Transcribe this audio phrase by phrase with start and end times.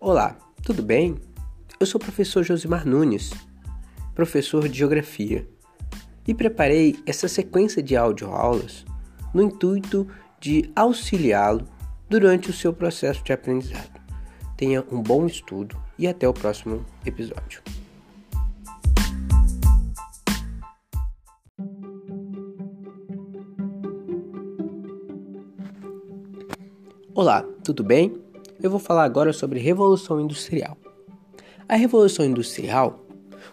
[0.00, 1.16] Olá, tudo bem?
[1.80, 3.32] Eu sou o professor Josimar Nunes,
[4.14, 5.44] professor de Geografia,
[6.24, 8.86] e preparei essa sequência de audioaulas
[9.34, 10.06] no intuito
[10.38, 11.66] de auxiliá-lo
[12.08, 14.00] durante o seu processo de aprendizado.
[14.56, 17.60] Tenha um bom estudo e até o próximo episódio.
[27.12, 28.27] Olá, tudo bem?
[28.60, 30.76] Eu vou falar agora sobre Revolução Industrial.
[31.68, 33.04] A Revolução Industrial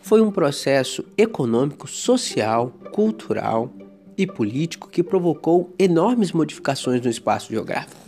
[0.02, 3.72] foi um processo econômico, social, cultural
[4.18, 8.02] e político que provocou enormes modificações no espaço geográfico.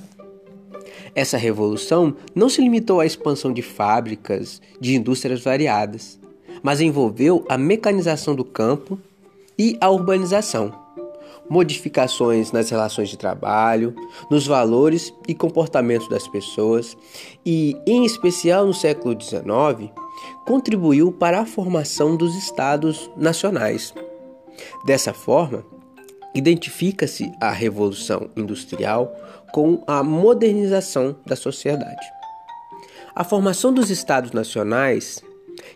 [1.13, 6.19] Essa revolução não se limitou à expansão de fábricas, de indústrias variadas,
[6.63, 8.99] mas envolveu a mecanização do campo
[9.57, 10.86] e a urbanização
[11.49, 13.95] modificações nas relações de trabalho,
[14.29, 16.97] nos valores e comportamentos das pessoas
[17.45, 19.91] e, em especial no século XIX,
[20.45, 23.93] contribuiu para a formação dos estados nacionais.
[24.85, 25.63] Dessa forma,
[26.33, 29.13] identifica-se a Revolução Industrial
[29.51, 32.05] com a modernização da sociedade.
[33.15, 35.23] A formação dos estados nacionais,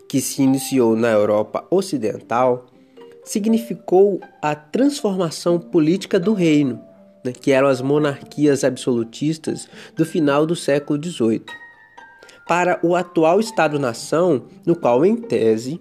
[0.08, 2.66] que se iniciou na Europa Ocidental,
[3.32, 6.78] significou a transformação política do reino,
[7.24, 9.66] né, que eram as monarquias absolutistas
[9.96, 11.42] do final do século XVIII,
[12.46, 15.80] para o atual Estado-nação, no qual, em tese,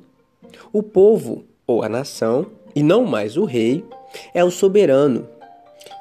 [0.71, 3.83] o povo ou a nação, e não mais o rei,
[4.33, 5.27] é o soberano,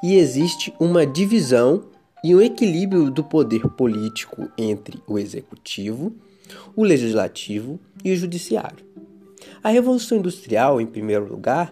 [0.01, 1.83] e existe uma divisão
[2.23, 6.15] e um equilíbrio do poder político entre o executivo,
[6.77, 8.85] o legislativo e o judiciário.
[9.63, 11.71] A Revolução Industrial, em primeiro lugar,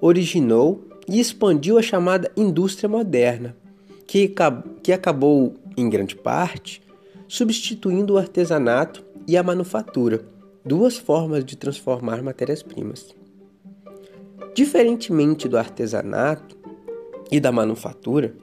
[0.00, 3.56] originou e expandiu a chamada indústria moderna,
[4.04, 4.34] que,
[4.82, 6.82] que acabou, em grande parte,
[7.28, 10.26] substituindo o artesanato e a manufatura,
[10.64, 13.14] duas formas de transformar matérias-primas.
[14.52, 16.58] Diferentemente do artesanato
[17.30, 18.34] e da manufatura,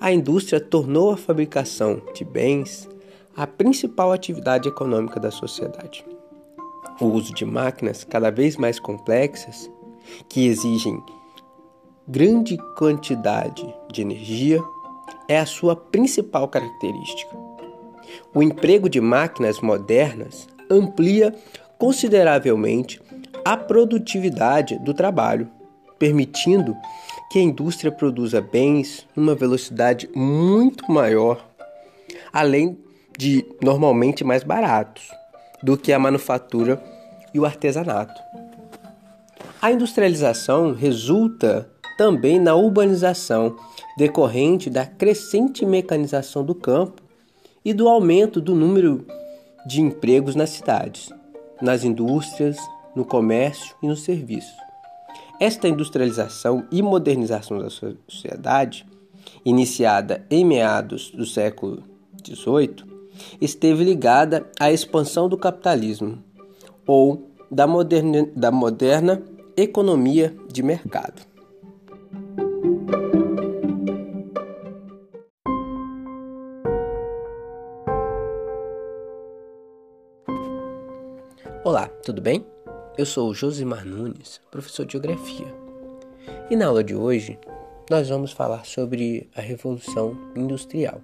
[0.00, 2.88] a indústria tornou a fabricação de bens
[3.36, 6.04] a principal atividade econômica da sociedade
[7.00, 9.70] o uso de máquinas cada vez mais complexas
[10.28, 11.02] que exigem
[12.06, 14.62] grande quantidade de energia
[15.28, 17.36] é a sua principal característica.
[18.34, 21.34] O emprego de máquinas modernas amplia
[21.78, 23.00] consideravelmente
[23.44, 25.48] a produtividade do trabalho,
[25.98, 26.76] permitindo
[27.30, 31.44] que a indústria produza bens numa velocidade muito maior,
[32.32, 32.78] além
[33.16, 35.08] de normalmente mais baratos
[35.64, 36.78] do que a manufatura
[37.32, 38.20] e o artesanato.
[39.62, 43.56] A industrialização resulta também na urbanização,
[43.96, 47.02] decorrente da crescente mecanização do campo
[47.64, 49.06] e do aumento do número
[49.66, 51.08] de empregos nas cidades,
[51.62, 52.58] nas indústrias,
[52.94, 54.52] no comércio e no serviço.
[55.40, 58.84] Esta industrialização e modernização da sociedade,
[59.46, 61.82] iniciada em meados do século
[62.22, 62.93] XVIII,
[63.40, 66.22] esteve ligada à expansão do capitalismo
[66.86, 69.22] ou da moderna, da moderna
[69.56, 71.22] economia de mercado.
[81.64, 82.44] Olá, tudo bem?
[82.98, 85.46] Eu sou Josimar Nunes, professor de Geografia.
[86.50, 87.38] E na aula de hoje,
[87.90, 91.00] nós vamos falar sobre a Revolução Industrial.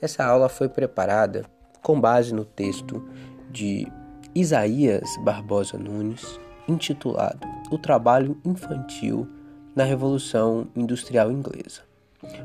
[0.00, 1.44] Essa aula foi preparada
[1.82, 3.06] com base no texto
[3.50, 3.86] de
[4.34, 6.38] Isaías Barbosa Nunes,
[6.68, 9.28] intitulado O Trabalho Infantil
[9.74, 11.90] na Revolução Industrial Inglesa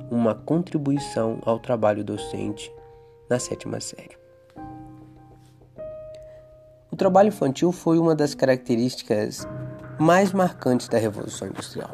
[0.10, 2.72] uma contribuição ao trabalho docente
[3.30, 4.18] na sétima série.
[6.92, 9.46] O trabalho infantil foi uma das características
[10.00, 11.92] mais marcantes da Revolução Industrial.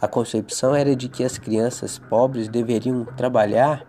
[0.00, 3.86] A concepção era de que as crianças pobres deveriam trabalhar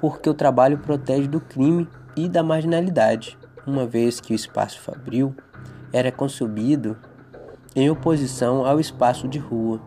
[0.00, 1.86] porque o trabalho protege do crime
[2.16, 5.34] e da marginalidade, uma vez que o espaço fabril
[5.92, 6.96] era concebido
[7.76, 9.78] em oposição ao espaço de rua,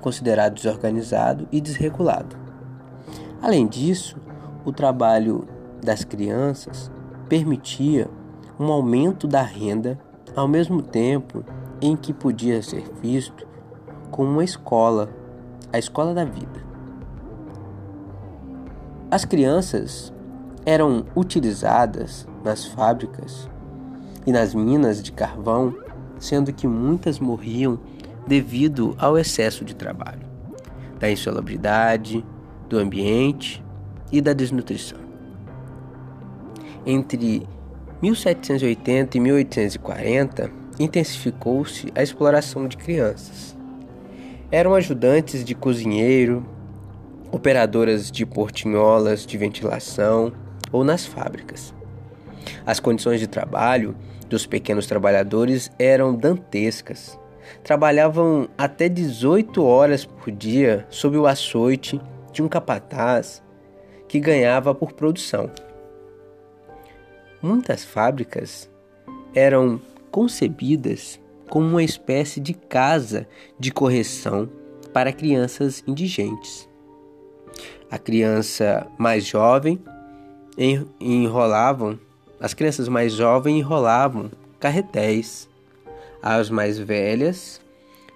[0.00, 2.36] considerado desorganizado e desregulado.
[3.40, 4.16] Além disso,
[4.64, 5.46] o trabalho
[5.80, 6.90] das crianças
[7.28, 8.10] permitia
[8.58, 9.98] um aumento da renda
[10.34, 11.44] ao mesmo tempo
[11.80, 13.46] em que podia ser visto
[14.10, 15.08] como uma escola,
[15.72, 16.63] a escola da vida.
[19.14, 20.12] As crianças
[20.66, 23.48] eram utilizadas nas fábricas
[24.26, 25.72] e nas minas de carvão,
[26.18, 27.78] sendo que muitas morriam
[28.26, 30.26] devido ao excesso de trabalho,
[30.98, 32.26] da insalubridade,
[32.68, 33.64] do ambiente
[34.10, 34.98] e da desnutrição.
[36.84, 37.46] Entre
[38.02, 43.56] 1780 e 1840, intensificou-se a exploração de crianças.
[44.50, 46.44] Eram ajudantes de cozinheiro,
[47.34, 50.32] operadoras de portinholas de ventilação
[50.70, 51.74] ou nas fábricas.
[52.64, 53.96] As condições de trabalho
[54.28, 57.18] dos pequenos trabalhadores eram dantescas.
[57.64, 62.00] Trabalhavam até 18 horas por dia sob o açoite
[62.32, 63.42] de um capataz
[64.06, 65.50] que ganhava por produção.
[67.42, 68.70] Muitas fábricas
[69.34, 69.80] eram
[70.12, 71.20] concebidas
[71.50, 73.26] como uma espécie de casa
[73.58, 74.48] de correção
[74.92, 76.72] para crianças indigentes.
[77.94, 79.80] A criança mais jovem
[81.00, 81.96] enrolavam,
[82.40, 85.48] as crianças mais jovens enrolavam carretéis.
[86.20, 87.60] As mais velhas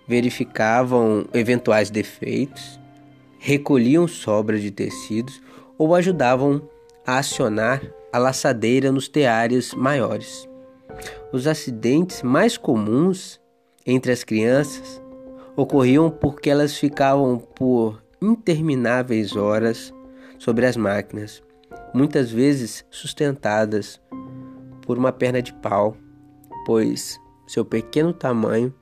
[0.05, 2.81] verificavam eventuais defeitos,
[3.39, 5.41] recolhiam sobras de tecidos
[5.79, 6.61] ou ajudavam
[7.07, 7.81] a acionar
[8.13, 10.49] a laçadeira nos teares maiores.
[11.33, 13.41] Os acidentes mais comuns
[13.87, 15.01] entre as crianças
[15.55, 19.93] ocorriam porque elas ficavam por intermináveis horas
[20.39, 21.43] sobre as máquinas,
[21.95, 24.01] muitas vezes sustentadas
[24.83, 25.97] por uma perna de pau,
[26.65, 28.75] pois seu pequeno tamanho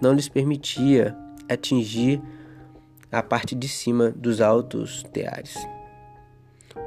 [0.00, 1.16] não lhes permitia
[1.48, 2.20] atingir
[3.10, 5.56] a parte de cima dos altos teares.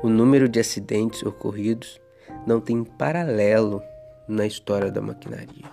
[0.04, 2.00] O número de acidentes ocorridos
[2.46, 3.82] não tem paralelo
[4.28, 5.66] na história da maquinaria.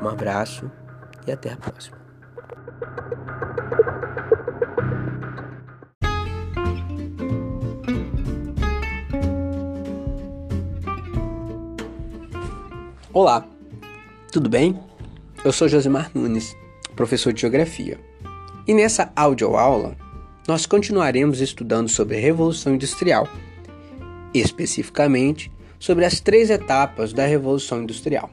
[0.00, 0.70] Um abraço
[1.26, 1.96] e até a próxima.
[13.14, 13.46] Olá,
[14.32, 14.76] tudo bem?
[15.44, 16.56] Eu sou Josimar Nunes,
[16.96, 17.96] professor de Geografia.
[18.66, 19.96] E nessa audioaula,
[20.48, 23.28] nós continuaremos estudando sobre a Revolução Industrial,
[24.34, 28.28] especificamente sobre as três etapas da Revolução Industrial.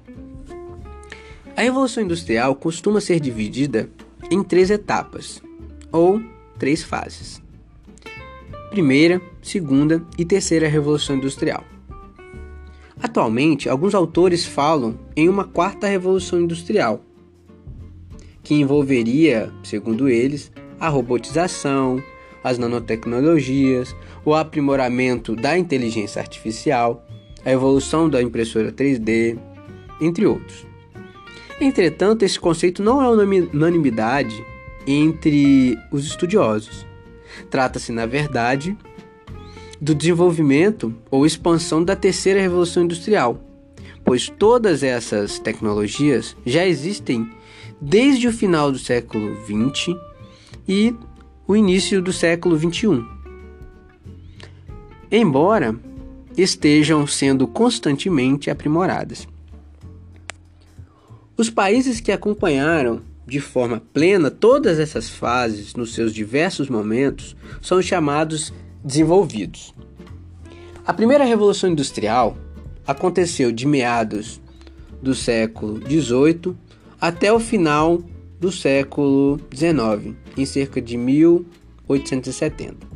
[1.56, 3.88] A Revolução Industrial costuma ser dividida
[4.32, 5.44] em três etapas,
[5.92, 6.20] ou
[6.58, 7.40] três fases:
[8.72, 11.64] primeira, segunda e terceira Revolução Industrial.
[13.02, 17.02] Atualmente, alguns autores falam em uma quarta Revolução Industrial,
[18.44, 22.02] que envolveria, segundo eles, a robotização,
[22.44, 23.96] as nanotecnologias,
[24.26, 27.06] o aprimoramento da inteligência artificial
[27.46, 29.38] a evolução da impressora 3D,
[30.00, 30.66] entre outros.
[31.60, 33.08] Entretanto, esse conceito não é
[33.54, 34.44] unanimidade
[34.88, 36.86] entre os estudiosos.
[37.50, 38.76] Trata-se, na verdade,
[39.82, 43.42] do desenvolvimento ou expansão da terceira revolução industrial,
[44.06, 47.28] pois todas essas tecnologias já existem
[47.82, 49.98] desde o final do século XX
[50.68, 50.94] e
[51.48, 53.04] o início do século XXI.
[55.12, 55.76] Embora
[56.38, 59.28] estejam sendo constantemente aprimoradas.
[61.36, 67.82] Os países que acompanharam de forma plena todas essas fases nos seus diversos momentos são
[67.82, 69.74] chamados desenvolvidos.
[70.86, 72.36] A primeira revolução industrial
[72.86, 74.42] aconteceu de meados
[75.02, 76.56] do século XVIII
[77.00, 78.02] até o final
[78.40, 82.92] do século XIX, em cerca de 1870.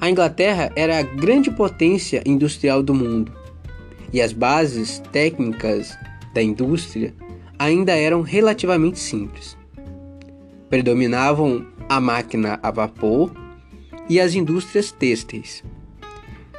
[0.00, 3.32] A Inglaterra era a grande potência industrial do mundo
[4.12, 5.96] e as bases técnicas
[6.34, 7.14] da indústria
[7.58, 9.56] ainda eram relativamente simples.
[10.68, 13.43] Predominavam a máquina a vapor
[14.08, 15.62] e as indústrias têxteis.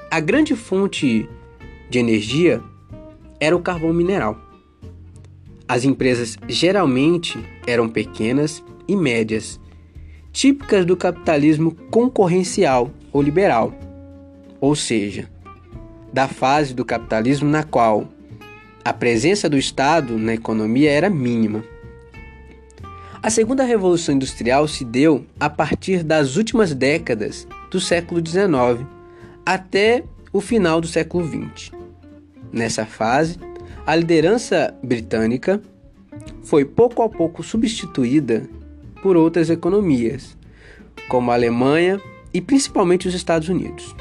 [0.09, 1.29] A grande fonte
[1.89, 2.61] de energia
[3.39, 4.39] era o carvão mineral.
[5.67, 9.59] As empresas geralmente eram pequenas e médias,
[10.31, 13.73] típicas do capitalismo concorrencial ou liberal,
[14.61, 15.29] ou seja,
[16.13, 18.07] da fase do capitalismo na qual
[18.83, 21.63] a presença do Estado na economia era mínima.
[23.25, 28.85] A segunda revolução industrial se deu a partir das últimas décadas do século XIX
[29.43, 31.71] até o final do século XX.
[32.53, 33.39] Nessa fase,
[33.83, 35.59] a liderança britânica
[36.43, 38.47] foi pouco a pouco substituída
[39.01, 40.37] por outras economias,
[41.09, 41.99] como a Alemanha
[42.31, 43.95] e principalmente os Estados Unidos.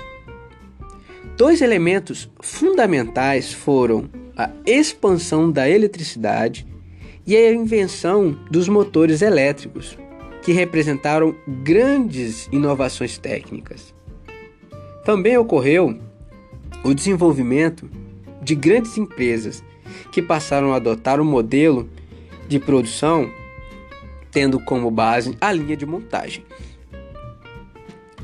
[1.35, 4.05] Dois elementos fundamentais foram
[4.37, 6.74] a expansão da eletricidade
[7.27, 9.97] e a invenção dos motores elétricos,
[10.43, 13.95] que representaram grandes inovações técnicas.
[15.05, 15.99] Também ocorreu
[16.85, 17.89] o desenvolvimento
[18.43, 19.65] de grandes empresas
[20.13, 21.89] que passaram a adotar o modelo
[22.47, 23.31] de produção
[24.31, 26.45] tendo como base a linha de montagem.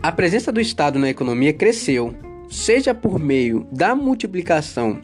[0.03, 2.15] A presença do Estado na economia cresceu
[2.51, 5.01] seja por meio da multiplicação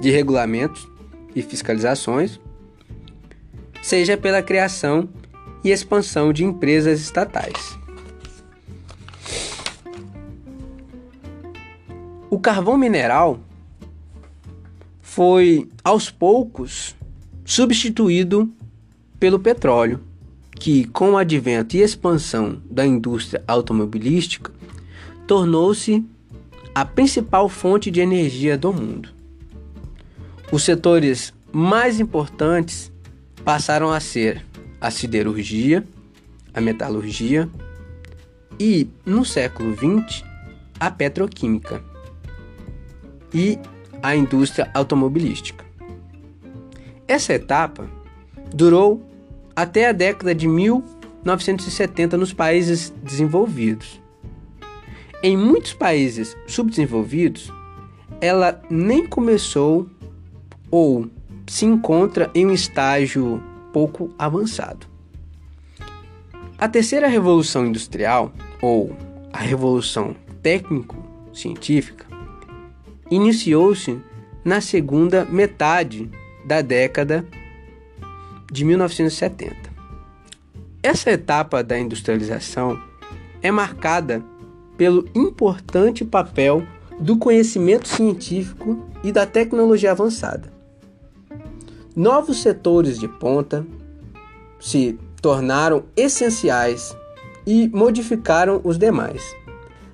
[0.00, 0.88] de regulamentos
[1.34, 2.40] e fiscalizações,
[3.86, 5.08] seja pela criação
[5.62, 7.78] e expansão de empresas estatais.
[12.28, 13.38] O carvão mineral
[15.00, 16.96] foi aos poucos
[17.44, 18.52] substituído
[19.20, 20.00] pelo petróleo,
[20.56, 24.52] que, com o advento e expansão da indústria automobilística,
[25.28, 26.04] tornou-se
[26.74, 29.10] a principal fonte de energia do mundo.
[30.50, 32.90] Os setores mais importantes
[33.46, 34.44] passaram a ser
[34.80, 35.86] a siderurgia,
[36.52, 37.48] a metalurgia
[38.58, 40.24] e, no século XX,
[40.80, 41.80] a petroquímica
[43.32, 43.56] e
[44.02, 45.64] a indústria automobilística.
[47.06, 47.88] Essa etapa
[48.52, 49.08] durou
[49.54, 54.02] até a década de 1970 nos países desenvolvidos.
[55.22, 57.52] Em muitos países subdesenvolvidos,
[58.20, 59.88] ela nem começou
[60.68, 61.08] ou
[61.46, 64.86] se encontra em um estágio pouco avançado.
[66.58, 68.96] A terceira revolução industrial, ou
[69.32, 72.06] a revolução técnico-científica,
[73.10, 74.00] iniciou-se
[74.44, 76.10] na segunda metade
[76.44, 77.26] da década
[78.50, 79.54] de 1970.
[80.82, 82.80] Essa etapa da industrialização
[83.42, 84.24] é marcada
[84.76, 86.62] pelo importante papel
[86.98, 90.55] do conhecimento científico e da tecnologia avançada.
[91.96, 93.66] Novos setores de ponta
[94.60, 96.94] se tornaram essenciais
[97.46, 99.22] e modificaram os demais.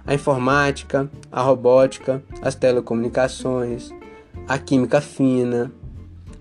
[0.05, 3.95] A informática, a robótica, as telecomunicações,
[4.49, 5.71] a química fina,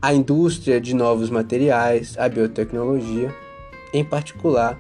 [0.02, 3.32] a indústria de novos materiais, a biotecnologia,
[3.94, 4.80] em particular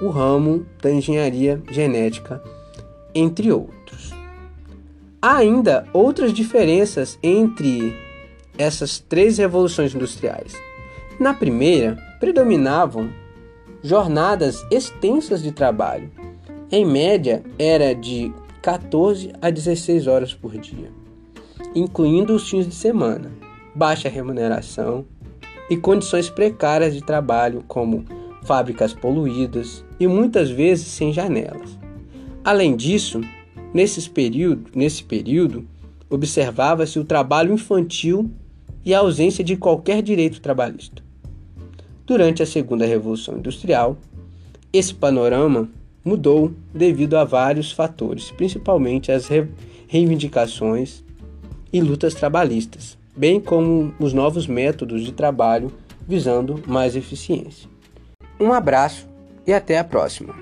[0.00, 2.42] o ramo da engenharia genética,
[3.14, 4.14] entre outros.
[5.20, 8.05] Há ainda outras diferenças entre
[8.58, 10.52] essas três revoluções industriais.
[11.18, 13.10] Na primeira, predominavam
[13.82, 16.10] jornadas extensas de trabalho.
[16.70, 18.32] Em média, era de
[18.62, 20.90] 14 a 16 horas por dia,
[21.74, 23.30] incluindo os fins de semana
[23.76, 25.04] baixa remuneração
[25.68, 28.06] e condições precárias de trabalho, como
[28.42, 31.78] fábricas poluídas e muitas vezes sem janelas.
[32.42, 33.20] Além disso,
[33.74, 35.66] nesses período, nesse período,
[36.08, 38.30] observava-se o trabalho infantil
[38.86, 41.02] e a ausência de qualquer direito trabalhista.
[42.06, 43.98] Durante a Segunda Revolução Industrial,
[44.72, 45.68] esse panorama
[46.02, 49.28] mudou devido a vários fatores, principalmente as
[49.88, 51.04] reivindicações
[51.70, 55.72] e lutas trabalhistas bem como os novos métodos de trabalho
[56.06, 57.68] visando mais eficiência.
[58.38, 59.08] Um abraço
[59.46, 60.34] e até a próxima!